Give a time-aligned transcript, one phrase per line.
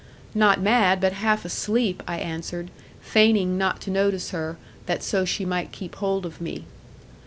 [0.33, 5.45] 'Not mad, but half asleep,' I answered, feigning not to notice her, that so she
[5.45, 6.65] might keep hold of me.